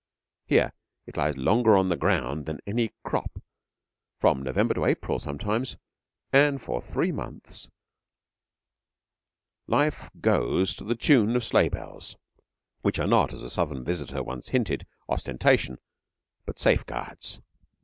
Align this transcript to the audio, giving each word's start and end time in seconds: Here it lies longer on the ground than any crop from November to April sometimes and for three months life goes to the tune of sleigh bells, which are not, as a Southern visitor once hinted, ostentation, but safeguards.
Here 0.47 0.73
it 1.05 1.15
lies 1.15 1.37
longer 1.37 1.77
on 1.77 1.89
the 1.89 1.95
ground 1.95 2.47
than 2.47 2.59
any 2.65 2.91
crop 3.03 3.39
from 4.19 4.41
November 4.41 4.73
to 4.73 4.85
April 4.85 5.19
sometimes 5.19 5.77
and 6.33 6.59
for 6.59 6.81
three 6.81 7.11
months 7.11 7.69
life 9.67 10.09
goes 10.19 10.75
to 10.77 10.83
the 10.85 10.95
tune 10.95 11.35
of 11.35 11.43
sleigh 11.45 11.69
bells, 11.69 12.15
which 12.81 12.97
are 12.97 13.05
not, 13.05 13.31
as 13.31 13.43
a 13.43 13.49
Southern 13.51 13.83
visitor 13.83 14.23
once 14.23 14.47
hinted, 14.49 14.87
ostentation, 15.07 15.77
but 16.47 16.57
safeguards. 16.57 17.39